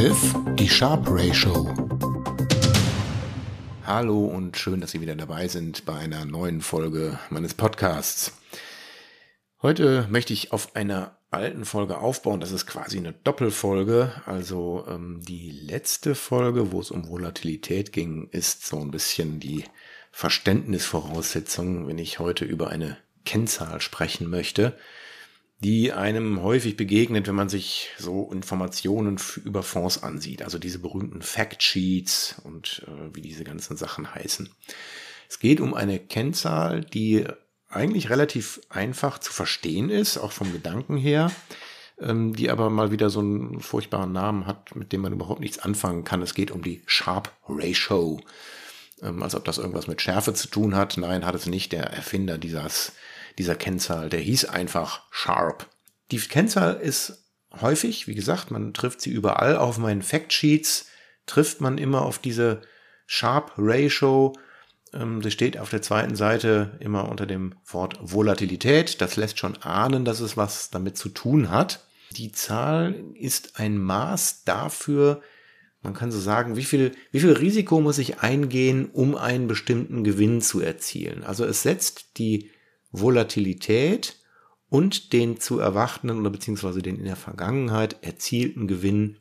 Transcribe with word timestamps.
11, 0.00 0.34
die 0.54 0.66
Sharp 0.66 1.06
Ratio. 1.10 1.68
Hallo 3.84 4.24
und 4.24 4.56
schön, 4.56 4.80
dass 4.80 4.92
Sie 4.92 5.02
wieder 5.02 5.14
dabei 5.14 5.46
sind 5.46 5.84
bei 5.84 5.92
einer 5.92 6.24
neuen 6.24 6.62
Folge 6.62 7.18
meines 7.28 7.52
Podcasts. 7.52 8.32
Heute 9.60 10.08
möchte 10.08 10.32
ich 10.32 10.52
auf 10.52 10.74
einer 10.74 11.18
alten 11.30 11.66
Folge 11.66 11.98
aufbauen. 11.98 12.40
Das 12.40 12.50
ist 12.50 12.66
quasi 12.66 12.96
eine 12.96 13.12
Doppelfolge. 13.12 14.10
Also 14.24 14.86
ähm, 14.88 15.20
die 15.20 15.50
letzte 15.50 16.14
Folge, 16.14 16.72
wo 16.72 16.80
es 16.80 16.90
um 16.90 17.06
Volatilität 17.06 17.92
ging, 17.92 18.30
ist 18.30 18.66
so 18.66 18.80
ein 18.80 18.90
bisschen 18.90 19.38
die 19.38 19.64
Verständnisvoraussetzung, 20.12 21.88
wenn 21.88 21.98
ich 21.98 22.18
heute 22.18 22.46
über 22.46 22.70
eine 22.70 22.96
Kennzahl 23.26 23.82
sprechen 23.82 24.30
möchte 24.30 24.78
die 25.60 25.92
einem 25.92 26.42
häufig 26.42 26.76
begegnet, 26.76 27.28
wenn 27.28 27.34
man 27.34 27.50
sich 27.50 27.90
so 27.98 28.30
Informationen 28.32 29.18
über 29.44 29.62
Fonds 29.62 30.02
ansieht. 30.02 30.42
Also 30.42 30.58
diese 30.58 30.78
berühmten 30.78 31.20
Factsheets 31.20 32.40
und 32.44 32.84
äh, 32.86 33.14
wie 33.14 33.20
diese 33.20 33.44
ganzen 33.44 33.76
Sachen 33.76 34.14
heißen. 34.14 34.48
Es 35.28 35.38
geht 35.38 35.60
um 35.60 35.74
eine 35.74 35.98
Kennzahl, 35.98 36.80
die 36.80 37.26
eigentlich 37.68 38.10
relativ 38.10 38.60
einfach 38.70 39.18
zu 39.18 39.32
verstehen 39.32 39.90
ist, 39.90 40.16
auch 40.16 40.32
vom 40.32 40.50
Gedanken 40.50 40.96
her, 40.96 41.30
ähm, 42.00 42.34
die 42.34 42.50
aber 42.50 42.70
mal 42.70 42.90
wieder 42.90 43.10
so 43.10 43.20
einen 43.20 43.60
furchtbaren 43.60 44.12
Namen 44.12 44.46
hat, 44.46 44.74
mit 44.74 44.92
dem 44.92 45.02
man 45.02 45.12
überhaupt 45.12 45.40
nichts 45.40 45.58
anfangen 45.58 46.04
kann. 46.04 46.22
Es 46.22 46.34
geht 46.34 46.50
um 46.50 46.62
die 46.62 46.82
Sharp 46.86 47.30
Ratio. 47.46 48.18
Ähm, 49.02 49.22
als 49.22 49.34
ob 49.34 49.44
das 49.44 49.58
irgendwas 49.58 49.86
mit 49.86 50.00
Schärfe 50.00 50.34
zu 50.34 50.48
tun 50.48 50.74
hat. 50.74 50.96
Nein, 50.96 51.24
hat 51.24 51.34
es 51.34 51.46
nicht. 51.46 51.72
Der 51.72 51.84
Erfinder 51.84 52.38
dieses 52.38 52.92
dieser 53.38 53.54
Kennzahl. 53.54 54.08
Der 54.08 54.20
hieß 54.20 54.46
einfach 54.46 55.02
Sharp. 55.10 55.68
Die 56.10 56.18
Kennzahl 56.18 56.76
ist 56.76 57.24
häufig, 57.60 58.06
wie 58.06 58.14
gesagt, 58.14 58.50
man 58.50 58.74
trifft 58.74 59.00
sie 59.00 59.10
überall. 59.10 59.56
Auf 59.56 59.78
meinen 59.78 60.02
Factsheets 60.02 60.86
trifft 61.26 61.60
man 61.60 61.78
immer 61.78 62.02
auf 62.02 62.18
diese 62.18 62.62
Sharp 63.06 63.52
Ratio. 63.56 64.34
Ähm, 64.92 65.22
sie 65.22 65.30
steht 65.30 65.58
auf 65.58 65.70
der 65.70 65.82
zweiten 65.82 66.16
Seite 66.16 66.76
immer 66.80 67.08
unter 67.08 67.26
dem 67.26 67.54
Wort 67.66 67.98
Volatilität. 68.00 69.00
Das 69.00 69.16
lässt 69.16 69.38
schon 69.38 69.56
ahnen, 69.62 70.04
dass 70.04 70.20
es 70.20 70.36
was 70.36 70.70
damit 70.70 70.96
zu 70.96 71.08
tun 71.08 71.50
hat. 71.50 71.86
Die 72.16 72.32
Zahl 72.32 73.04
ist 73.14 73.60
ein 73.60 73.78
Maß 73.78 74.44
dafür, 74.44 75.22
man 75.82 75.94
kann 75.94 76.12
so 76.12 76.20
sagen, 76.20 76.56
wie 76.56 76.64
viel, 76.64 76.92
wie 77.10 77.20
viel 77.20 77.32
Risiko 77.32 77.80
muss 77.80 77.98
ich 77.98 78.18
eingehen, 78.18 78.90
um 78.92 79.16
einen 79.16 79.48
bestimmten 79.48 80.04
Gewinn 80.04 80.42
zu 80.42 80.60
erzielen. 80.60 81.24
Also 81.24 81.44
es 81.44 81.62
setzt 81.62 82.18
die 82.18 82.50
Volatilität 82.92 84.16
und 84.68 85.12
den 85.12 85.40
zu 85.40 85.58
erwartenden 85.58 86.20
oder 86.20 86.30
beziehungsweise 86.30 86.82
den 86.82 86.98
in 86.98 87.04
der 87.04 87.16
Vergangenheit 87.16 87.96
erzielten 88.02 88.68
Gewinn 88.68 89.18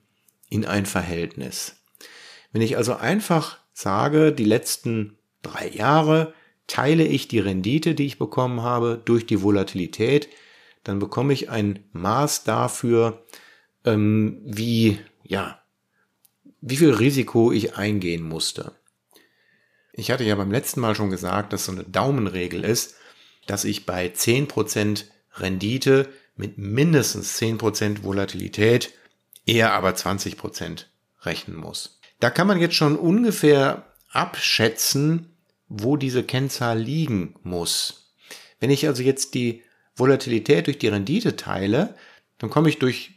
in 0.49 0.65
ein 0.65 0.85
Verhältnis. 0.85 1.77
Wenn 2.51 2.61
ich 2.61 2.77
also 2.77 2.95
einfach 2.95 3.59
sage, 3.73 4.31
die 4.31 4.45
letzten 4.45 5.17
drei 5.41 5.69
Jahre 5.69 6.33
teile 6.67 7.05
ich 7.05 7.27
die 7.27 7.39
Rendite, 7.39 7.95
die 7.95 8.05
ich 8.05 8.19
bekommen 8.19 8.61
habe, 8.61 9.01
durch 9.03 9.25
die 9.25 9.41
Volatilität, 9.41 10.29
dann 10.83 10.99
bekomme 10.99 11.33
ich 11.33 11.49
ein 11.49 11.83
Maß 11.91 12.43
dafür, 12.43 13.25
ähm, 13.85 14.41
wie, 14.45 14.99
ja, 15.23 15.61
wie 16.61 16.77
viel 16.77 16.91
Risiko 16.91 17.51
ich 17.51 17.75
eingehen 17.75 18.23
musste. 18.23 18.73
Ich 19.93 20.11
hatte 20.11 20.23
ja 20.23 20.35
beim 20.35 20.51
letzten 20.51 20.79
Mal 20.79 20.95
schon 20.95 21.09
gesagt, 21.09 21.53
dass 21.53 21.65
so 21.65 21.71
eine 21.71 21.83
Daumenregel 21.83 22.63
ist, 22.63 22.95
dass 23.49 23.65
ich 23.65 23.86
bei 23.86 24.08
10% 24.08 25.05
Rendite 25.36 26.10
mit 26.36 26.58
mindestens 26.58 27.37
10% 27.39 28.04
Volatilität, 28.04 28.93
eher 29.45 29.73
aber 29.73 29.89
20% 29.89 30.86
rechnen 31.21 31.58
muss. 31.58 31.99
Da 32.20 32.30
kann 32.30 32.48
man 32.48 32.59
jetzt 32.59 32.76
schon 32.76 32.95
ungefähr 32.95 33.86
abschätzen, 34.11 35.30
wo 35.67 35.98
diese 35.98 36.23
Kennzahl 36.23 36.80
liegen 36.80 37.36
muss. 37.43 38.14
Wenn 38.59 38.70
ich 38.70 38.88
also 38.88 39.04
jetzt 39.04 39.33
die 39.33 39.64
Volatilität 39.95 40.67
durch 40.67 40.77
die 40.77 40.88
Rendite 40.88 41.36
teile, 41.36 41.95
dann 42.38 42.49
komme 42.49 42.70
ich 42.70 42.80
durch 42.80 43.11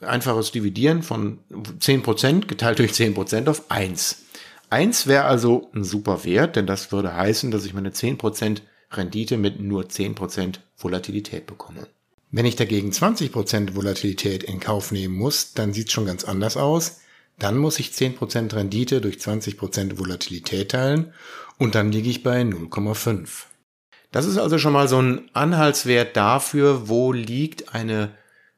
einfaches 0.00 0.52
Dividieren 0.52 1.02
von 1.02 1.40
10% 1.50 2.46
geteilt 2.46 2.78
durch 2.78 2.92
10% 2.92 3.48
auf 3.48 3.70
1. 3.70 4.24
1 4.70 5.06
wäre 5.06 5.24
also 5.24 5.70
ein 5.74 5.84
super 5.84 6.24
Wert, 6.24 6.56
denn 6.56 6.66
das 6.66 6.92
würde 6.92 7.14
heißen, 7.14 7.50
dass 7.50 7.64
ich 7.64 7.74
meine 7.74 7.90
10% 7.90 8.60
Rendite 8.90 9.36
mit 9.36 9.60
nur 9.60 9.84
10% 9.84 10.56
Volatilität 10.76 11.46
bekomme. 11.46 11.86
Wenn 12.32 12.46
ich 12.46 12.56
dagegen 12.56 12.90
20% 12.90 13.74
Volatilität 13.74 14.44
in 14.44 14.60
Kauf 14.60 14.92
nehmen 14.92 15.16
muss, 15.16 15.54
dann 15.54 15.72
sieht 15.72 15.88
es 15.88 15.92
schon 15.92 16.06
ganz 16.06 16.24
anders 16.24 16.56
aus. 16.56 17.00
Dann 17.38 17.58
muss 17.58 17.78
ich 17.78 17.90
10% 17.90 18.54
Rendite 18.54 19.00
durch 19.00 19.16
20% 19.16 19.98
Volatilität 19.98 20.70
teilen 20.70 21.12
und 21.58 21.74
dann 21.74 21.90
liege 21.90 22.10
ich 22.10 22.22
bei 22.22 22.42
0,5. 22.42 23.46
Das 24.12 24.26
ist 24.26 24.38
also 24.38 24.58
schon 24.58 24.72
mal 24.72 24.88
so 24.88 25.00
ein 25.00 25.30
Anhaltswert 25.34 26.16
dafür, 26.16 26.88
wo 26.88 27.12
liegt 27.12 27.74
eine 27.74 28.14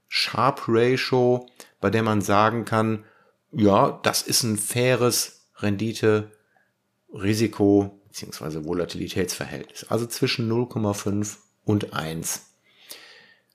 Sharp 0.08 0.62
Ratio, 0.66 1.46
bei 1.80 1.90
der 1.90 2.02
man 2.02 2.20
sagen 2.20 2.64
kann, 2.64 3.04
ja, 3.52 4.00
das 4.02 4.22
ist 4.22 4.42
ein 4.42 4.56
faires 4.56 5.46
Rendite-Risiko 5.56 8.01
beziehungsweise 8.12 8.66
Volatilitätsverhältnis, 8.66 9.86
also 9.88 10.04
zwischen 10.04 10.50
0,5 10.52 11.38
und 11.64 11.94
1. 11.94 12.42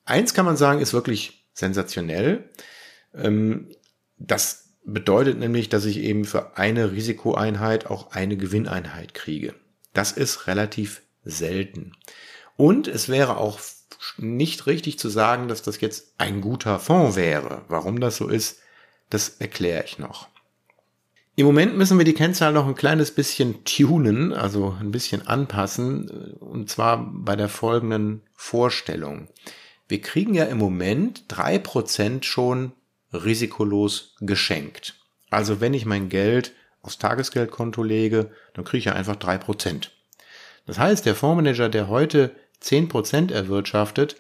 1 0.06 0.34
kann 0.34 0.45
man 0.45 0.57
sagen, 0.57 0.81
ist 0.81 0.94
wirklich 0.94 1.45
sensationell. 1.53 2.50
Ähm, 3.13 3.69
das 4.18 4.69
bedeutet 4.84 5.38
nämlich, 5.38 5.69
dass 5.69 5.85
ich 5.85 5.97
eben 5.97 6.25
für 6.25 6.57
eine 6.57 6.91
Risikoeinheit 6.91 7.85
auch 7.85 8.13
eine 8.13 8.35
Gewinneinheit 8.35 9.13
kriege. 9.13 9.53
Das 9.94 10.12
ist 10.12 10.47
relativ 10.47 11.03
selten. 11.24 11.95
Und 12.56 12.88
es 12.88 13.09
wäre 13.09 13.38
auch 13.38 13.59
nicht 14.18 14.66
richtig 14.66 14.97
zu 14.97 15.09
sagen, 15.09 15.47
dass 15.50 15.62
das 15.62 15.79
jetzt 15.81 16.16
ein 16.18 16.41
guter 16.41 16.79
Fonds 16.79 17.16
wäre. 17.16 17.62
Warum 17.68 18.00
das 18.00 18.18
so 18.18 18.28
ist, 18.28 18.59
das 19.12 19.29
erkläre 19.38 19.84
ich 19.84 20.00
noch. 20.00 20.29
Im 21.39 21.45
Moment 21.45 21.77
müssen 21.77 21.99
wir 21.99 22.03
die 22.03 22.15
Kennzahl 22.15 22.51
noch 22.51 22.65
ein 22.65 22.73
kleines 22.73 23.11
bisschen 23.11 23.63
tunen, 23.63 24.33
also 24.33 24.75
ein 24.79 24.89
bisschen 24.89 25.27
anpassen, 25.27 26.09
und 26.39 26.67
zwar 26.67 27.11
bei 27.13 27.35
der 27.35 27.47
folgenden 27.47 28.23
Vorstellung. 28.33 29.27
Wir 29.87 30.01
kriegen 30.01 30.33
ja 30.33 30.45
im 30.45 30.57
Moment 30.57 31.25
drei 31.27 31.59
Prozent 31.59 32.25
schon 32.25 32.71
risikolos 33.13 34.15
geschenkt. 34.19 34.95
Also 35.29 35.61
wenn 35.61 35.75
ich 35.75 35.85
mein 35.85 36.09
Geld 36.09 36.53
aufs 36.81 36.97
Tagesgeldkonto 36.97 37.83
lege, 37.83 38.31
dann 38.55 38.65
kriege 38.65 38.79
ich 38.79 38.85
ja 38.85 38.93
einfach 38.93 39.15
drei 39.15 39.37
Prozent. 39.37 39.91
Das 40.65 40.79
heißt, 40.79 41.05
der 41.05 41.13
Fondsmanager, 41.13 41.69
der 41.69 41.87
heute 41.87 42.31
zehn 42.61 42.89
Prozent 42.89 43.29
erwirtschaftet, 43.29 44.15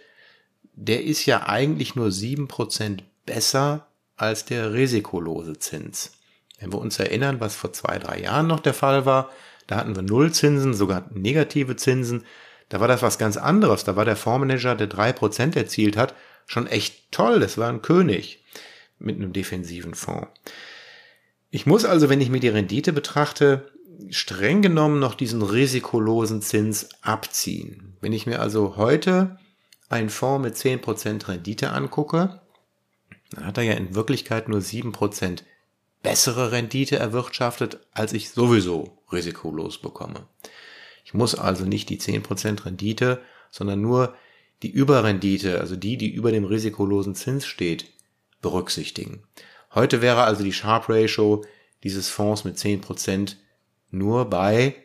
der 0.75 1.03
ist 1.03 1.25
ja 1.25 1.47
eigentlich 1.47 1.95
nur 1.95 2.11
sieben 2.11 2.47
Prozent 2.47 3.03
besser 3.25 3.87
als 4.17 4.45
der 4.45 4.73
risikolose 4.73 5.57
Zins. 5.57 6.11
Wenn 6.59 6.73
wir 6.73 6.79
uns 6.79 6.99
erinnern, 6.99 7.39
was 7.39 7.55
vor 7.55 7.73
zwei, 7.73 7.99
drei 7.99 8.19
Jahren 8.21 8.47
noch 8.47 8.59
der 8.59 8.73
Fall 8.73 9.05
war, 9.05 9.31
da 9.67 9.77
hatten 9.77 9.95
wir 9.95 10.01
Nullzinsen, 10.01 10.73
sogar 10.73 11.05
negative 11.13 11.75
Zinsen. 11.75 12.23
Da 12.69 12.79
war 12.79 12.87
das 12.87 13.01
was 13.01 13.17
ganz 13.17 13.37
anderes. 13.37 13.83
Da 13.83 13.95
war 13.95 14.05
der 14.05 14.15
Fondsmanager, 14.15 14.75
der 14.75 14.87
drei 14.87 15.13
Prozent 15.13 15.55
erzielt 15.55 15.97
hat, 15.97 16.15
schon 16.45 16.67
echt 16.67 17.11
toll. 17.11 17.39
Das 17.39 17.57
war 17.57 17.69
ein 17.69 17.81
König 17.81 18.43
mit 18.97 19.17
einem 19.17 19.33
defensiven 19.33 19.93
Fonds. 19.93 20.29
Ich 21.49 21.65
muss 21.65 21.85
also, 21.85 22.09
wenn 22.09 22.21
ich 22.21 22.29
mir 22.29 22.39
die 22.39 22.49
Rendite 22.49 22.93
betrachte, 22.93 23.71
streng 24.09 24.61
genommen 24.61 24.99
noch 24.99 25.15
diesen 25.15 25.41
risikolosen 25.41 26.41
Zins 26.41 26.89
abziehen. 27.01 27.97
Wenn 28.01 28.13
ich 28.13 28.25
mir 28.25 28.41
also 28.41 28.75
heute 28.77 29.37
einen 29.89 30.09
Fonds 30.09 30.43
mit 30.43 30.57
zehn 30.57 30.81
Prozent 30.81 31.27
Rendite 31.27 31.71
angucke, 31.71 32.41
dann 33.31 33.45
hat 33.45 33.57
er 33.57 33.63
ja 33.63 33.73
in 33.73 33.95
Wirklichkeit 33.95 34.49
nur 34.49 34.61
sieben 34.61 34.91
Prozent 34.91 35.43
bessere 36.07 36.53
Rendite 36.53 36.97
erwirtschaftet, 36.97 37.79
als 37.91 38.13
ich 38.13 38.29
sowieso 38.29 38.97
risikolos 39.11 39.79
bekomme. 39.79 40.25
Ich 41.03 41.13
muss 41.13 41.35
also 41.35 41.65
nicht 41.65 41.89
die 41.89 41.99
10% 41.99 42.65
Rendite, 42.65 43.21
sondern 43.51 43.81
nur 43.81 44.15
die 44.63 44.69
Überrendite, 44.69 45.59
also 45.59 45.75
die, 45.75 45.97
die 45.97 46.09
über 46.09 46.31
dem 46.31 46.45
risikolosen 46.45 47.13
Zins 47.13 47.45
steht, 47.45 47.91
berücksichtigen. 48.41 49.23
Heute 49.75 50.01
wäre 50.01 50.23
also 50.23 50.45
die 50.45 50.53
Sharp 50.53 50.87
Ratio 50.87 51.43
dieses 51.83 52.07
Fonds 52.07 52.45
mit 52.45 52.55
10% 52.55 53.35
nur 53.91 54.29
bei 54.29 54.75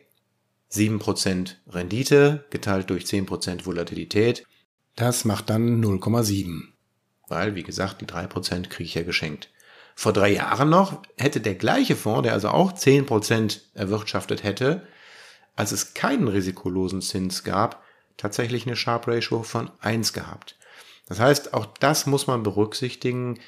7% 0.73 1.55
Rendite 1.69 2.43
geteilt 2.49 2.89
durch 2.89 3.05
10% 3.05 3.65
Volatilität. 3.65 4.45
Das 4.97 5.23
macht 5.23 5.49
dann 5.49 5.81
0,7. 5.81 6.63
Weil, 7.29 7.55
wie 7.55 7.63
gesagt, 7.63 8.01
die 8.01 8.07
3% 8.07 8.67
kriege 8.67 8.83
ich 8.83 8.95
ja 8.95 9.03
geschenkt. 9.03 9.52
Vor 9.95 10.13
drei 10.13 10.33
Jahren 10.33 10.69
noch 10.69 11.01
hätte 11.17 11.39
der 11.39 11.55
gleiche 11.55 11.95
Fonds, 11.95 12.23
der 12.23 12.33
also 12.33 12.49
auch 12.49 12.73
10% 12.73 13.59
erwirtschaftet 13.73 14.43
hätte, 14.43 14.87
als 15.55 15.71
es 15.71 15.93
keinen 15.93 16.27
risikolosen 16.27 17.01
Zins 17.01 17.43
gab, 17.43 17.83
tatsächlich 18.17 18.65
eine 18.65 18.75
Sharp 18.75 19.07
Ratio 19.07 19.43
von 19.43 19.69
1 19.79 20.13
gehabt. 20.13 20.57
Das 21.07 21.19
heißt, 21.19 21.53
auch 21.53 21.65
das 21.65 22.05
muss 22.05 22.27
man 22.27 22.43
berücksichtigen, 22.43 23.39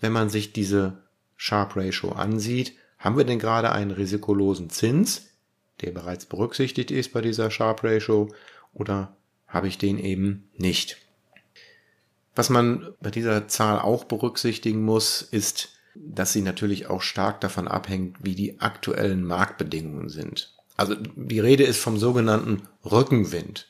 wenn 0.00 0.12
man 0.12 0.28
sich 0.28 0.52
diese 0.52 1.02
Sharp 1.36 1.76
Ratio 1.76 2.12
ansieht, 2.12 2.76
haben 2.98 3.16
wir 3.16 3.24
denn 3.24 3.38
gerade 3.38 3.72
einen 3.72 3.90
risikolosen 3.90 4.70
Zins, 4.70 5.28
der 5.80 5.90
bereits 5.90 6.26
berücksichtigt 6.26 6.90
ist 6.90 7.12
bei 7.12 7.20
dieser 7.20 7.50
Sharp 7.50 7.82
Ratio, 7.84 8.32
oder 8.72 9.16
habe 9.46 9.68
ich 9.68 9.78
den 9.78 9.98
eben 9.98 10.48
nicht? 10.56 10.98
Was 12.34 12.50
man 12.50 12.92
bei 13.00 13.10
dieser 13.10 13.46
Zahl 13.46 13.78
auch 13.78 14.04
berücksichtigen 14.04 14.82
muss, 14.82 15.22
ist, 15.22 15.70
dass 15.94 16.32
sie 16.32 16.42
natürlich 16.42 16.88
auch 16.88 17.02
stark 17.02 17.40
davon 17.40 17.68
abhängt, 17.68 18.18
wie 18.20 18.34
die 18.34 18.60
aktuellen 18.60 19.24
Marktbedingungen 19.24 20.08
sind. 20.08 20.54
Also 20.76 20.94
die 20.94 21.40
Rede 21.40 21.64
ist 21.64 21.80
vom 21.80 21.98
sogenannten 21.98 22.62
Rückenwind. 22.84 23.68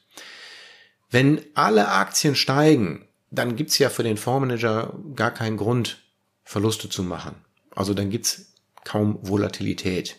Wenn 1.11 1.41
alle 1.55 1.89
Aktien 1.89 2.35
steigen, 2.35 3.07
dann 3.31 3.57
gibt's 3.57 3.79
ja 3.79 3.91
für 3.91 4.03
den 4.03 4.17
Fondsmanager 4.17 4.95
gar 5.15 5.31
keinen 5.31 5.57
Grund, 5.57 5.99
Verluste 6.45 6.89
zu 6.89 7.03
machen. 7.03 7.37
Also 7.75 7.95
dann 7.95 8.11
gibt's 8.11 8.55
kaum 8.85 9.19
Volatilität. 9.23 10.17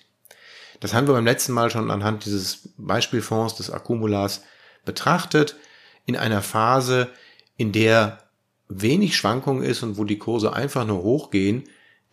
Das 0.80 0.94
haben 0.94 1.08
wir 1.08 1.14
beim 1.14 1.26
letzten 1.26 1.54
Mal 1.54 1.70
schon 1.70 1.90
anhand 1.92 2.26
dieses 2.26 2.70
Beispielfonds 2.78 3.56
des 3.56 3.70
Akkumulars 3.70 4.44
betrachtet. 4.84 5.56
In 6.06 6.16
einer 6.16 6.42
Phase, 6.42 7.10
in 7.58 7.72
der 7.72 8.20
wenig 8.68 9.16
Schwankung 9.16 9.64
ist 9.64 9.84
und 9.84 9.98
wo 9.98 10.04
die 10.04 10.18
Kurse 10.18 10.54
einfach 10.54 10.86
nur 10.86 11.04
hochgehen, 11.04 11.64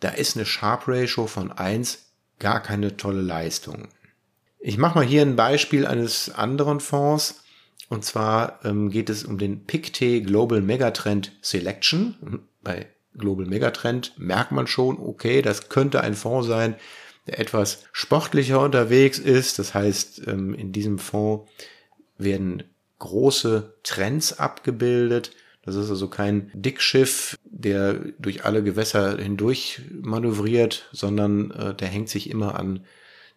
da 0.03 0.09
ist 0.09 0.35
eine 0.35 0.45
Sharp 0.45 0.87
Ratio 0.87 1.27
von 1.27 1.51
1 1.51 2.11
gar 2.39 2.61
keine 2.61 2.97
tolle 2.97 3.21
Leistung. 3.21 3.87
Ich 4.59 4.77
mache 4.77 4.97
mal 4.97 5.05
hier 5.05 5.21
ein 5.21 5.35
Beispiel 5.35 5.87
eines 5.87 6.29
anderen 6.29 6.79
Fonds. 6.79 7.43
Und 7.89 8.03
zwar 8.03 8.59
ähm, 8.65 8.89
geht 8.89 9.09
es 9.09 9.23
um 9.23 9.37
den 9.37 9.65
PICT 9.65 10.25
Global 10.25 10.61
Megatrend 10.61 11.31
Selection. 11.41 12.47
Bei 12.61 12.87
Global 13.15 13.45
Megatrend 13.45 14.13
merkt 14.17 14.51
man 14.51 14.67
schon, 14.67 14.97
okay, 14.99 15.41
das 15.41 15.69
könnte 15.69 16.01
ein 16.01 16.15
Fonds 16.15 16.47
sein, 16.47 16.75
der 17.27 17.39
etwas 17.39 17.83
sportlicher 17.91 18.59
unterwegs 18.59 19.19
ist. 19.19 19.59
Das 19.59 19.73
heißt, 19.73 20.27
ähm, 20.27 20.53
in 20.53 20.71
diesem 20.71 20.99
Fonds 20.99 21.49
werden 22.17 22.63
große 22.99 23.75
Trends 23.83 24.39
abgebildet 24.39 25.31
das 25.65 25.75
ist 25.75 25.89
also 25.89 26.09
kein 26.09 26.51
Dickschiff, 26.53 27.37
der 27.45 27.93
durch 28.19 28.43
alle 28.43 28.63
Gewässer 28.63 29.17
hindurch 29.17 29.81
manövriert, 29.91 30.89
sondern 30.91 31.51
äh, 31.51 31.73
der 31.73 31.87
hängt 31.87 32.09
sich 32.09 32.29
immer 32.29 32.59
an 32.59 32.85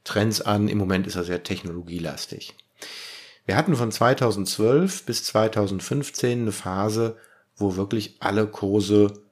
Trends 0.02 0.40
an. 0.40 0.68
Im 0.68 0.78
Moment 0.78 1.06
ist 1.06 1.14
er 1.14 1.24
sehr 1.24 1.44
technologielastig. 1.44 2.54
Wir 3.44 3.56
hatten 3.56 3.76
von 3.76 3.92
2012 3.92 5.04
bis 5.04 5.22
2015 5.22 6.42
eine 6.42 6.52
Phase, 6.52 7.16
wo 7.56 7.76
wirklich 7.76 8.16
alle 8.18 8.48
Kurse 8.48 9.22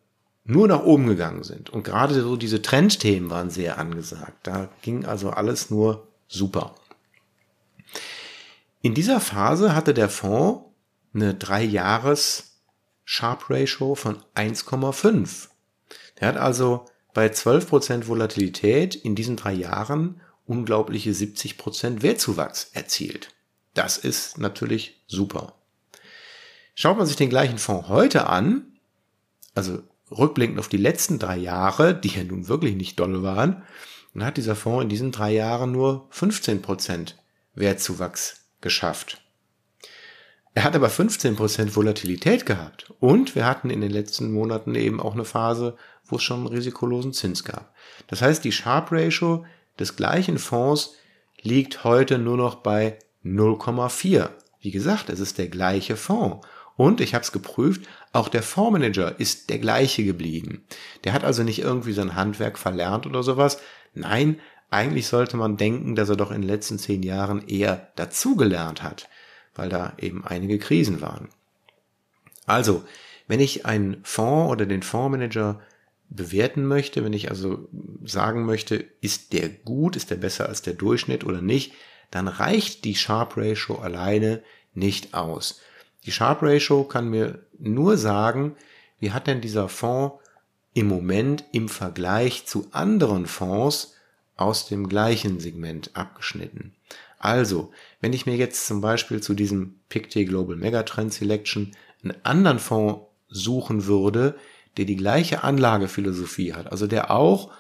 nur 0.45 0.69
nach 0.69 0.85
oben 0.85 1.07
gegangen 1.07 1.43
sind. 1.43 1.71
Und 1.71 1.83
gerade 1.83 2.15
so 2.15 2.37
diese 2.37 2.63
Trendthemen 2.63 3.29
waren 3.29 3.51
sehr 3.51 3.79
angesagt. 3.79 4.47
Da 4.47 4.69
ging 4.83 5.05
also 5.05 5.31
alles 5.31 5.69
nur 5.69 6.07
super. 6.29 6.77
In 8.83 8.95
dieser 8.95 9.19
Phase 9.19 9.75
hatte 9.75 9.95
der 9.95 10.09
Fonds 10.09 10.63
eine 11.13 11.35
drei 11.35 11.65
Jahres 11.65 12.54
Sharp 13.05 13.51
Ratio 13.51 13.95
von 13.95 14.23
1,5. 14.35 15.49
Der 16.21 16.29
hat 16.29 16.37
also 16.37 16.87
bei 17.13 17.27
12% 17.29 18.07
Volatilität 18.07 18.95
in 18.95 19.15
diesen 19.15 19.37
drei 19.37 19.53
Jahren 19.53 20.21
unglaubliche 20.47 21.11
70% 21.11 22.03
Wertzuwachs 22.03 22.71
erzielt. 22.73 23.35
Das 23.75 23.99
ist 23.99 24.39
natürlich 24.39 25.03
super. 25.07 25.55
Schaut 26.75 26.99
man 26.99 27.07
sich 27.07 27.17
den 27.17 27.31
gleichen 27.31 27.59
Fonds 27.59 27.89
heute 27.89 28.27
an, 28.29 28.73
also 29.55 29.83
rückblickend 30.11 30.59
auf 30.59 30.69
die 30.69 30.77
letzten 30.77 31.19
drei 31.19 31.37
Jahre, 31.37 31.95
die 31.95 32.09
ja 32.09 32.25
nun 32.25 32.49
wirklich 32.49 32.75
nicht 32.75 32.99
dolle 32.99 33.23
waren, 33.23 33.63
dann 34.13 34.25
hat 34.25 34.37
dieser 34.37 34.57
Fonds 34.57 34.83
in 34.83 34.89
diesen 34.89 35.13
drei 35.13 35.33
Jahren 35.33 35.73
nur 35.73 36.09
15% 36.13 37.15
Wertzuwachs 37.55 38.45
geschafft. 38.61 39.24
Er 40.55 40.63
hat 40.63 40.77
aber 40.77 40.89
15% 40.89 41.75
Volatilität 41.75 42.47
gehabt. 42.47 42.93
Und 43.01 43.35
wir 43.35 43.45
hatten 43.45 43.71
in 43.71 43.81
den 43.81 43.91
letzten 43.91 44.33
Monaten 44.33 44.75
eben 44.77 45.01
auch 45.01 45.15
eine 45.15 45.25
Phase, 45.25 45.77
wo 46.05 46.17
es 46.17 46.23
schon 46.23 46.39
einen 46.39 46.47
risikolosen 46.47 47.13
Zins 47.13 47.43
gab. 47.43 47.75
Das 48.07 48.23
heißt, 48.23 48.45
die 48.45 48.53
Sharp 48.53 48.93
Ratio 48.93 49.45
des 49.81 49.97
gleichen 49.97 50.39
Fonds 50.39 50.95
liegt 51.43 51.83
heute 51.83 52.19
nur 52.19 52.37
noch 52.37 52.57
bei 52.57 52.99
0,4. 53.25 54.31
Wie 54.61 54.71
gesagt, 54.71 55.11
es 55.11 55.19
ist 55.19 55.39
der 55.39 55.49
gleiche 55.49 55.97
Fonds. 55.97 56.47
Und 56.77 57.01
ich 57.01 57.15
habe 57.15 57.23
es 57.23 57.33
geprüft, 57.33 57.87
auch 58.13 58.29
der 58.29 58.43
Fondsmanager 58.43 59.19
ist 59.19 59.51
der 59.51 59.59
gleiche 59.59 60.05
geblieben. 60.05 60.65
Der 61.03 61.13
hat 61.13 61.25
also 61.25 61.43
nicht 61.43 61.61
irgendwie 61.61 61.93
sein 61.93 62.15
Handwerk 62.15 62.59
verlernt 62.59 63.07
oder 63.07 63.23
sowas. 63.23 63.59
Nein, 63.93 64.41
eigentlich 64.71 65.07
sollte 65.07 65.37
man 65.37 65.57
denken, 65.57 65.95
dass 65.95 66.09
er 66.09 66.17
doch 66.17 66.31
in 66.31 66.43
den 66.43 66.51
letzten 66.51 66.79
zehn 66.79 67.03
Jahren 67.03 67.47
eher 67.47 67.93
dazugelernt 67.97 68.83
hat 68.83 69.09
weil 69.55 69.69
da 69.69 69.95
eben 69.99 70.25
einige 70.25 70.59
Krisen 70.59 71.01
waren. 71.01 71.29
Also, 72.47 72.85
wenn 73.27 73.41
ich 73.41 73.67
einen 73.67 73.99
Fonds 74.05 74.53
oder 74.53 74.67
den 74.67 74.83
Fondsmanager 74.83 75.61
bewerten 76.11 76.67
möchte, 76.67 77.05
wenn 77.05 77.13
ich 77.13 77.31
also 77.31 77.69
sagen 78.05 78.45
möchte, 78.45 78.85
ist 79.01 79.33
der 79.33 79.49
gut, 79.49 79.97
ist 79.97 80.11
der 80.11 80.17
besser 80.17 80.49
als 80.49 80.63
der 80.63 80.75
Durchschnitt 80.75 81.25
oder 81.25 81.41
nicht, 81.41 81.73
dann 82.11 82.29
reicht 82.29 82.85
die 82.85 82.95
Sharp 82.95 83.37
Ratio 83.37 83.79
alleine 83.79 84.43
nicht 84.75 85.15
aus. 85.15 85.61
Die 86.05 86.13
Sharp 86.13 86.43
Ratio 86.43 86.85
kann 86.85 87.09
mir 87.09 87.47
nur 87.59 87.97
sagen, 87.97 88.57
wie 89.01 89.13
hat 89.13 89.27
denn 89.27 89.41
dieser 89.41 89.69
Fonds 89.69 90.17
im 90.75 90.87
Moment 90.87 91.45
im 91.53 91.69
Vergleich 91.69 92.47
zu 92.47 92.67
anderen 92.73 93.27
Fonds 93.27 93.95
aus 94.37 94.67
dem 94.67 94.89
gleichen 94.89 95.41
Segment 95.41 95.91
abgeschnitten. 95.95 96.75
Also, 97.25 97.73
wenn 98.03 98.13
ich 98.13 98.27
mir 98.27 98.37
jetzt 98.37 98.67
zum 98.67 98.83
Beispiel 98.83 99.23
zu 99.23 99.33
diesem 99.33 99.81
PICT 99.89 100.29
Global 100.29 100.57
Megatrend 100.57 101.11
Selection 101.11 101.75
einen 102.03 102.15
anderen 102.23 102.59
Fonds 102.59 103.07
suchen 103.29 103.87
würde, 103.87 104.37
der 104.77 104.85
die 104.85 104.97
gleiche 104.97 105.43
Anlagephilosophie 105.43 106.53
hat, 106.53 106.71
also 106.71 106.87
der 106.87 107.11
auch 107.11 107.51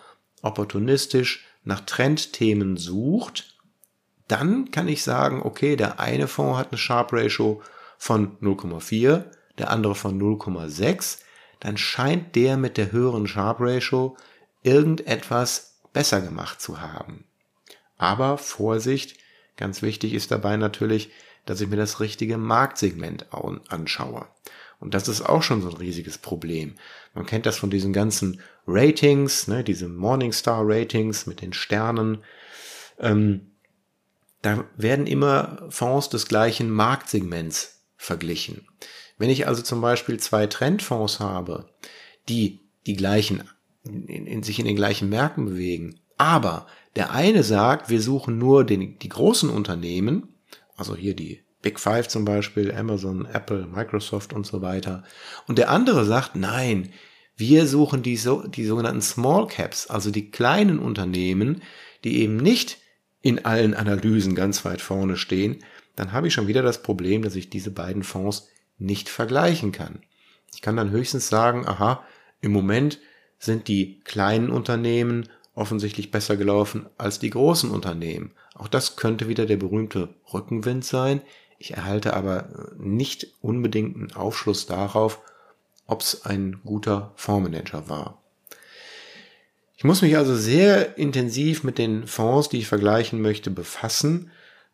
opportunistisch 0.42 1.46
nach 1.64 1.80
Trendthemen 1.80 2.76
sucht, 2.76 3.56
dann 4.28 4.70
kann 4.70 4.86
ich 4.86 5.02
sagen, 5.02 5.40
okay, 5.42 5.76
der 5.76 5.98
eine 5.98 6.28
Fonds 6.28 6.58
hat 6.58 6.68
eine 6.68 6.78
Sharp 6.78 7.14
Ratio 7.14 7.62
von 7.96 8.36
0,4, 8.40 9.24
der 9.56 9.70
andere 9.70 9.94
von 9.94 10.20
0,6, 10.20 11.20
dann 11.60 11.78
scheint 11.78 12.36
der 12.36 12.58
mit 12.58 12.76
der 12.76 12.92
höheren 12.92 13.26
Sharp 13.26 13.60
Ratio 13.60 14.14
irgendetwas 14.62 15.80
besser 15.94 16.20
gemacht 16.20 16.60
zu 16.60 16.82
haben. 16.82 17.24
Aber 17.96 18.36
Vorsicht, 18.36 19.23
Ganz 19.56 19.82
wichtig 19.82 20.14
ist 20.14 20.30
dabei 20.30 20.56
natürlich, 20.56 21.10
dass 21.46 21.60
ich 21.60 21.68
mir 21.68 21.76
das 21.76 22.00
richtige 22.00 22.38
Marktsegment 22.38 23.26
anschaue. 23.68 24.26
Und 24.80 24.94
das 24.94 25.08
ist 25.08 25.22
auch 25.22 25.42
schon 25.42 25.62
so 25.62 25.68
ein 25.68 25.76
riesiges 25.76 26.18
Problem. 26.18 26.74
Man 27.14 27.26
kennt 27.26 27.46
das 27.46 27.56
von 27.56 27.70
diesen 27.70 27.92
ganzen 27.92 28.40
Ratings, 28.66 29.46
ne, 29.48 29.62
diese 29.64 29.88
Morningstar 29.88 30.62
Ratings 30.64 31.26
mit 31.26 31.40
den 31.40 31.52
Sternen. 31.52 32.18
Ähm, 32.98 33.52
da 34.42 34.64
werden 34.76 35.06
immer 35.06 35.66
Fonds 35.70 36.10
des 36.10 36.26
gleichen 36.26 36.70
Marktsegments 36.70 37.82
verglichen. 37.96 38.68
Wenn 39.16 39.30
ich 39.30 39.46
also 39.46 39.62
zum 39.62 39.80
Beispiel 39.80 40.18
zwei 40.18 40.46
Trendfonds 40.46 41.20
habe, 41.20 41.70
die 42.28 42.60
die 42.86 42.96
gleichen, 42.96 43.48
in, 43.84 44.26
in, 44.26 44.42
sich 44.42 44.58
in 44.58 44.66
den 44.66 44.76
gleichen 44.76 45.08
Märkten 45.08 45.46
bewegen, 45.46 46.00
aber 46.16 46.66
der 46.96 47.12
eine 47.12 47.42
sagt, 47.42 47.90
wir 47.90 48.00
suchen 48.00 48.38
nur 48.38 48.64
den, 48.64 48.98
die 48.98 49.08
großen 49.08 49.50
Unternehmen, 49.50 50.28
also 50.76 50.94
hier 50.94 51.14
die 51.14 51.42
Big 51.62 51.80
Five 51.80 52.08
zum 52.08 52.24
Beispiel, 52.24 52.72
Amazon, 52.72 53.26
Apple, 53.26 53.66
Microsoft 53.66 54.32
und 54.32 54.46
so 54.46 54.60
weiter. 54.62 55.02
Und 55.46 55.58
der 55.58 55.70
andere 55.70 56.04
sagt, 56.04 56.36
nein, 56.36 56.90
wir 57.36 57.66
suchen 57.66 58.02
die, 58.02 58.16
so, 58.16 58.46
die 58.46 58.64
sogenannten 58.64 59.00
Small 59.00 59.46
Caps, 59.46 59.88
also 59.88 60.10
die 60.10 60.30
kleinen 60.30 60.78
Unternehmen, 60.78 61.62
die 62.04 62.20
eben 62.20 62.36
nicht 62.36 62.78
in 63.22 63.44
allen 63.44 63.74
Analysen 63.74 64.34
ganz 64.34 64.64
weit 64.64 64.82
vorne 64.82 65.16
stehen, 65.16 65.64
dann 65.96 66.12
habe 66.12 66.28
ich 66.28 66.34
schon 66.34 66.48
wieder 66.48 66.62
das 66.62 66.82
Problem, 66.82 67.22
dass 67.22 67.34
ich 67.34 67.50
diese 67.50 67.70
beiden 67.70 68.02
Fonds 68.02 68.48
nicht 68.78 69.08
vergleichen 69.08 69.72
kann. 69.72 70.00
Ich 70.54 70.60
kann 70.60 70.76
dann 70.76 70.90
höchstens 70.90 71.28
sagen, 71.28 71.66
aha, 71.66 72.04
im 72.40 72.52
Moment 72.52 73.00
sind 73.38 73.68
die 73.68 74.00
kleinen 74.00 74.50
Unternehmen 74.50 75.28
offensichtlich 75.54 76.10
besser 76.10 76.36
gelaufen 76.36 76.86
als 76.98 77.18
die 77.18 77.30
großen 77.30 77.70
Unternehmen. 77.70 78.32
Auch 78.54 78.68
das 78.68 78.96
könnte 78.96 79.28
wieder 79.28 79.46
der 79.46 79.56
berühmte 79.56 80.08
Rückenwind 80.32 80.84
sein. 80.84 81.22
Ich 81.58 81.72
erhalte 81.74 82.14
aber 82.14 82.48
nicht 82.76 83.28
unbedingt 83.40 83.96
einen 83.96 84.12
Aufschluss 84.12 84.66
darauf, 84.66 85.20
ob 85.86 86.00
es 86.00 86.24
ein 86.24 86.60
guter 86.64 87.12
Fondsmanager 87.16 87.88
war. 87.88 88.20
Ich 89.76 89.84
muss 89.84 90.02
mich 90.02 90.16
also 90.16 90.34
sehr 90.34 90.98
intensiv 90.98 91.62
mit 91.62 91.78
den 91.78 92.06
Fonds, 92.06 92.48
die 92.48 92.58
ich 92.58 92.66
vergleichen 92.66 93.20
möchte, 93.20 93.50
befassen. 93.50 94.30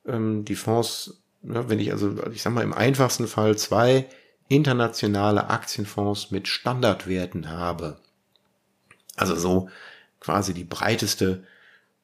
Ähm, 0.06 0.44
die 0.44 0.54
Fonds, 0.54 1.22
wenn 1.42 1.78
ich 1.78 1.92
also, 1.92 2.14
ich 2.32 2.42
sag 2.42 2.52
mal 2.52 2.62
im 2.62 2.75
einfachsten 2.75 3.26
Fall 3.26 3.56
zwei 3.58 4.06
internationale 4.49 5.49
Aktienfonds 5.49 6.30
mit 6.30 6.49
Standardwerten 6.49 7.50
habe. 7.50 7.99
Also 9.16 9.37
so, 9.37 9.68
quasi 10.20 10.54
die 10.54 10.64
breiteste, 10.64 11.44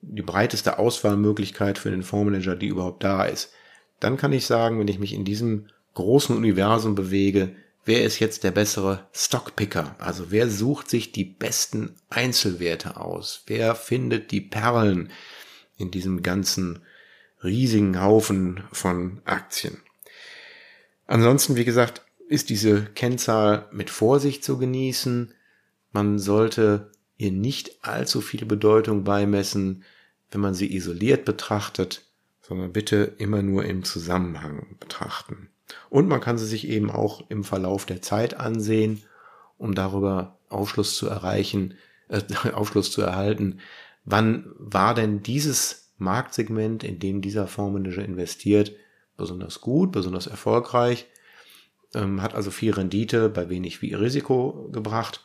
die 0.01 0.23
breiteste 0.23 0.79
Auswahlmöglichkeit 0.79 1.79
für 1.79 1.91
den 1.91 2.03
Fondsmanager, 2.03 2.57
die 2.57 2.69
überhaupt 2.69 3.05
da 3.05 3.25
ist. 3.25 3.53
Dann 4.01 4.17
kann 4.17 4.33
ich 4.33 4.47
sagen, 4.47 4.79
wenn 4.79 4.89
ich 4.89 4.99
mich 4.99 5.13
in 5.13 5.25
diesem 5.25 5.69
großen 5.95 6.37
Universum 6.37 6.95
bewege, 6.95 7.55
wer 7.85 8.05
ist 8.05 8.19
jetzt 8.19 8.45
der 8.45 8.51
bessere 8.51 9.07
Stockpicker? 9.13 9.97
Also 9.99 10.31
wer 10.31 10.51
sucht 10.51 10.91
sich 10.91 11.13
die 11.13 11.25
besten 11.25 11.95
Einzelwerte 12.11 12.99
aus? 12.99 13.43
Wer 13.47 13.75
findet 13.75 14.31
die 14.31 14.43
Perlen 14.43 15.11
in 15.79 15.91
diesem 15.91 16.23
ganzen 16.23 16.81
riesigen 17.43 18.03
Haufen 18.03 18.65
von 18.73 19.23
Aktien? 19.25 19.81
Ansonsten, 21.07 21.57
wie 21.57 21.65
gesagt, 21.65 22.03
ist 22.29 22.51
diese 22.51 22.85
Kennzahl 22.85 23.69
mit 23.71 23.91
Vorsicht 23.91 24.43
zu 24.45 24.59
genießen. 24.59 25.33
Man 25.93 26.19
sollte 26.19 26.91
ihr 27.17 27.33
nicht 27.33 27.85
allzu 27.85 28.21
viel 28.21 28.45
Bedeutung 28.45 29.05
beimessen, 29.05 29.85
wenn 30.31 30.41
man 30.41 30.55
sie 30.55 30.75
isoliert 30.75 31.25
betrachtet, 31.25 32.03
sondern 32.43 32.73
bitte 32.73 33.15
immer 33.19 33.43
nur 33.43 33.65
im 33.65 33.85
Zusammenhang 33.85 34.77
betrachten. 34.79 35.49
Und 35.91 36.09
man 36.09 36.21
kann 36.21 36.39
sie 36.39 36.47
sich 36.47 36.69
eben 36.69 36.91
auch 36.91 37.29
im 37.29 37.45
Verlauf 37.45 37.87
der 37.87 38.03
Zeit 38.03 38.35
ansehen, 38.35 39.03
um 39.59 39.75
darüber 39.75 40.39
Aufschluss 40.49 40.97
zu 40.97 41.09
erreichen, 41.09 41.75
äh, 42.09 42.23
Aufschluss 42.53 42.91
zu 42.91 43.03
erhalten, 43.03 43.61
wann 44.05 44.53
war 44.59 44.95
denn 44.95 45.23
dieses 45.23 45.93
Marktsegment, 45.99 46.85
in 46.85 46.99
dem 46.99 47.23
dieser 47.23 47.47
Fondsmanager 47.47 48.05
investiert, 48.05 48.73
besonders 49.17 49.61
gut, 49.61 49.93
besonders 49.93 50.27
erfolgreich, 50.27 51.07
ähm, 51.95 52.23
hat 52.23 52.35
also 52.35 52.51
viel 52.51 52.73
Rendite 52.73 53.29
bei 53.29 53.49
wenig 53.49 53.83
Risiko 53.83 54.69
gebracht. 54.73 55.25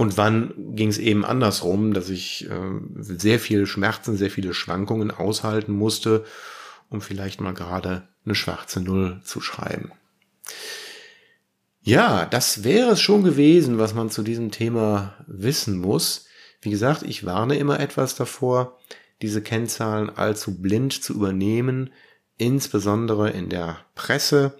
Und 0.00 0.16
wann 0.16 0.54
ging 0.56 0.88
es 0.88 0.96
eben 0.96 1.26
andersrum, 1.26 1.92
dass 1.92 2.08
ich 2.08 2.48
äh, 2.48 2.80
sehr 2.96 3.38
viel 3.38 3.66
Schmerzen, 3.66 4.16
sehr 4.16 4.30
viele 4.30 4.54
Schwankungen 4.54 5.10
aushalten 5.10 5.72
musste, 5.72 6.24
um 6.88 7.02
vielleicht 7.02 7.42
mal 7.42 7.52
gerade 7.52 8.08
eine 8.24 8.34
schwarze 8.34 8.80
Null 8.80 9.20
zu 9.24 9.42
schreiben. 9.42 9.92
Ja, 11.82 12.24
das 12.24 12.64
wäre 12.64 12.92
es 12.92 13.02
schon 13.02 13.24
gewesen, 13.24 13.76
was 13.76 13.92
man 13.92 14.08
zu 14.08 14.22
diesem 14.22 14.50
Thema 14.50 15.22
wissen 15.26 15.76
muss. 15.76 16.24
Wie 16.62 16.70
gesagt, 16.70 17.02
ich 17.02 17.26
warne 17.26 17.58
immer 17.58 17.78
etwas 17.78 18.14
davor, 18.14 18.78
diese 19.20 19.42
Kennzahlen 19.42 20.08
allzu 20.08 20.62
blind 20.62 20.94
zu 20.94 21.12
übernehmen. 21.12 21.90
Insbesondere 22.38 23.28
in 23.32 23.50
der 23.50 23.76
Presse 23.94 24.58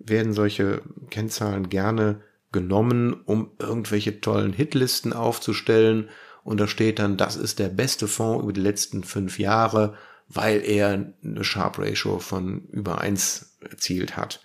werden 0.00 0.32
solche 0.32 0.82
Kennzahlen 1.10 1.68
gerne 1.68 2.22
genommen, 2.52 3.14
um 3.24 3.50
irgendwelche 3.58 4.20
tollen 4.20 4.52
Hitlisten 4.52 5.12
aufzustellen. 5.12 6.08
Und 6.42 6.58
da 6.58 6.66
steht 6.66 6.98
dann, 6.98 7.16
das 7.16 7.36
ist 7.36 7.58
der 7.58 7.68
beste 7.68 8.08
Fonds 8.08 8.42
über 8.42 8.52
die 8.52 8.60
letzten 8.60 9.04
fünf 9.04 9.38
Jahre 9.38 9.96
weil 10.30 10.64
er 10.64 11.12
eine 11.24 11.44
Sharp 11.44 11.78
Ratio 11.78 12.20
von 12.20 12.68
über 12.70 13.00
eins 13.00 13.56
erzielt 13.68 14.16
hat. 14.16 14.40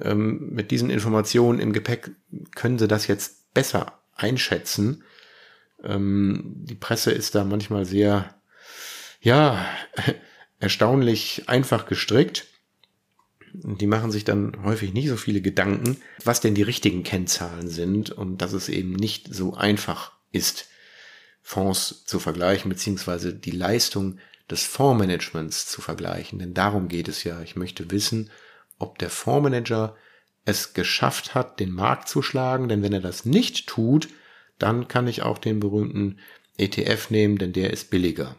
Ähm, 0.00 0.50
mit 0.52 0.70
diesen 0.70 0.90
Informationen 0.90 1.58
im 1.58 1.72
Gepäck 1.72 2.10
können 2.54 2.78
Sie 2.78 2.86
das 2.86 3.06
jetzt 3.06 3.52
besser 3.54 4.00
einschätzen. 4.14 5.02
Ähm, 5.82 6.52
die 6.56 6.74
Presse 6.74 7.10
ist 7.10 7.34
da 7.34 7.44
manchmal 7.44 7.86
sehr, 7.86 8.34
ja, 9.20 9.66
erstaunlich 10.60 11.48
einfach 11.48 11.86
gestrickt. 11.86 12.46
Die 13.62 13.86
machen 13.86 14.10
sich 14.10 14.24
dann 14.24 14.62
häufig 14.62 14.92
nicht 14.92 15.08
so 15.08 15.16
viele 15.16 15.40
Gedanken, 15.40 15.96
was 16.24 16.40
denn 16.40 16.54
die 16.54 16.62
richtigen 16.62 17.02
Kennzahlen 17.02 17.68
sind 17.68 18.10
und 18.10 18.38
dass 18.38 18.52
es 18.52 18.68
eben 18.68 18.92
nicht 18.92 19.34
so 19.34 19.54
einfach 19.54 20.12
ist, 20.30 20.68
Fonds 21.42 22.04
zu 22.04 22.18
vergleichen, 22.18 22.68
beziehungsweise 22.68 23.34
die 23.34 23.50
Leistung 23.50 24.18
des 24.50 24.62
Fondsmanagements 24.64 25.66
zu 25.66 25.80
vergleichen. 25.80 26.38
Denn 26.38 26.54
darum 26.54 26.88
geht 26.88 27.08
es 27.08 27.24
ja. 27.24 27.40
Ich 27.42 27.56
möchte 27.56 27.90
wissen, 27.90 28.30
ob 28.78 28.98
der 28.98 29.10
Fondsmanager 29.10 29.96
es 30.44 30.72
geschafft 30.72 31.34
hat, 31.34 31.58
den 31.58 31.72
Markt 31.72 32.08
zu 32.08 32.22
schlagen. 32.22 32.68
Denn 32.68 32.82
wenn 32.82 32.92
er 32.92 33.00
das 33.00 33.24
nicht 33.24 33.66
tut, 33.66 34.08
dann 34.58 34.88
kann 34.88 35.08
ich 35.08 35.22
auch 35.22 35.38
den 35.38 35.60
berühmten 35.60 36.18
ETF 36.56 37.10
nehmen, 37.10 37.38
denn 37.38 37.52
der 37.52 37.72
ist 37.72 37.90
billiger. 37.90 38.36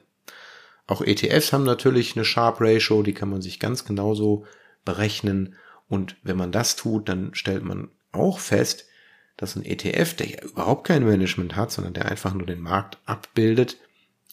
Auch 0.88 1.02
ETFs 1.02 1.54
haben 1.54 1.64
natürlich 1.64 2.16
eine 2.16 2.26
Sharp 2.26 2.62
Ratio, 2.62 3.04
die 3.04 3.14
kann 3.14 3.30
man 3.30 3.42
sich 3.42 3.60
ganz 3.60 3.86
genauso 3.86 4.46
berechnen. 4.86 5.56
Und 5.88 6.16
wenn 6.24 6.38
man 6.38 6.52
das 6.52 6.76
tut, 6.76 7.10
dann 7.10 7.34
stellt 7.34 7.64
man 7.64 7.90
auch 8.12 8.40
fest, 8.40 8.86
dass 9.38 9.56
ein 9.56 9.64
ETF, 9.64 10.16
der 10.16 10.30
ja 10.30 10.42
überhaupt 10.44 10.86
kein 10.86 11.06
Management 11.06 11.56
hat, 11.56 11.72
sondern 11.72 11.94
der 11.94 12.10
einfach 12.10 12.34
nur 12.34 12.46
den 12.46 12.62
Markt 12.62 12.98
abbildet, 13.06 13.78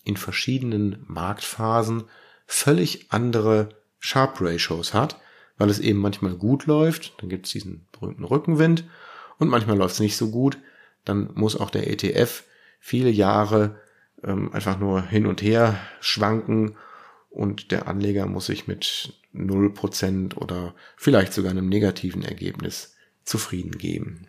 in 0.04 0.16
verschiedenen 0.16 1.04
Marktphasen 1.06 2.04
völlig 2.46 3.12
andere 3.12 3.70
Sharp 3.98 4.40
Ratios 4.40 4.94
hat, 4.94 5.20
weil 5.58 5.70
es 5.70 5.80
eben 5.80 5.98
manchmal 5.98 6.34
gut 6.34 6.66
läuft, 6.66 7.14
dann 7.20 7.28
gibt 7.28 7.46
es 7.46 7.52
diesen 7.52 7.86
berühmten 7.92 8.24
Rückenwind 8.24 8.84
und 9.38 9.48
manchmal 9.48 9.76
läuft 9.76 9.94
es 9.94 10.00
nicht 10.00 10.16
so 10.16 10.30
gut, 10.30 10.58
dann 11.04 11.30
muss 11.34 11.58
auch 11.58 11.70
der 11.70 11.90
ETF 11.90 12.44
viele 12.78 13.10
Jahre 13.10 13.80
ähm, 14.22 14.52
einfach 14.52 14.78
nur 14.78 15.02
hin 15.02 15.26
und 15.26 15.42
her 15.42 15.78
schwanken 16.00 16.76
und 17.36 17.70
der 17.70 17.86
Anleger 17.86 18.26
muss 18.26 18.46
sich 18.46 18.66
mit 18.66 19.12
0% 19.34 20.34
oder 20.36 20.74
vielleicht 20.96 21.34
sogar 21.34 21.50
einem 21.50 21.68
negativen 21.68 22.22
Ergebnis 22.22 22.96
zufrieden 23.24 23.76
geben. 23.76 24.28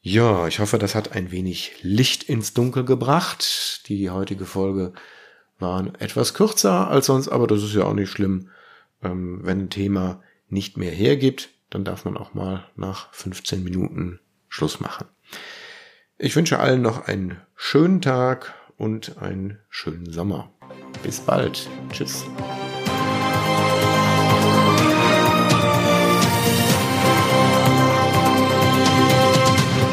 Ja, 0.00 0.48
ich 0.48 0.58
hoffe, 0.58 0.78
das 0.78 0.96
hat 0.96 1.12
ein 1.12 1.30
wenig 1.30 1.74
Licht 1.82 2.24
ins 2.24 2.54
Dunkel 2.54 2.84
gebracht. 2.84 3.88
Die 3.88 4.10
heutige 4.10 4.46
Folge 4.46 4.92
war 5.60 5.86
etwas 6.00 6.34
kürzer 6.34 6.88
als 6.88 7.06
sonst, 7.06 7.28
aber 7.28 7.46
das 7.46 7.62
ist 7.62 7.74
ja 7.74 7.84
auch 7.84 7.94
nicht 7.94 8.10
schlimm. 8.10 8.50
Ähm, 9.00 9.40
wenn 9.44 9.60
ein 9.60 9.70
Thema 9.70 10.20
nicht 10.48 10.76
mehr 10.76 10.90
hergibt, 10.90 11.50
dann 11.70 11.84
darf 11.84 12.04
man 12.04 12.16
auch 12.16 12.34
mal 12.34 12.66
nach 12.74 13.14
15 13.14 13.62
Minuten 13.62 14.18
Schluss 14.48 14.80
machen. 14.80 15.06
Ich 16.18 16.34
wünsche 16.34 16.58
allen 16.58 16.82
noch 16.82 17.06
einen 17.06 17.40
schönen 17.54 18.00
Tag 18.00 18.54
und 18.76 19.18
einen 19.18 19.60
schönen 19.70 20.10
Sommer. 20.12 20.52
Bis 21.02 21.20
bald. 21.20 21.68
Tschüss. 21.90 22.24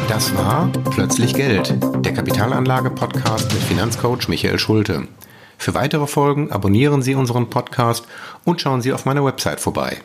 Das 0.08 0.36
war 0.36 0.68
Plötzlich 0.90 1.34
Geld, 1.34 1.74
der 2.04 2.12
Kapitalanlage-Podcast 2.12 3.52
mit 3.54 3.62
Finanzcoach 3.62 4.28
Michael 4.28 4.58
Schulte. 4.58 5.08
Für 5.56 5.74
weitere 5.74 6.06
Folgen 6.06 6.50
abonnieren 6.50 7.02
Sie 7.02 7.14
unseren 7.14 7.48
Podcast 7.48 8.06
und 8.44 8.60
schauen 8.60 8.82
Sie 8.82 8.92
auf 8.92 9.04
meiner 9.04 9.24
Website 9.24 9.60
vorbei 9.60 10.02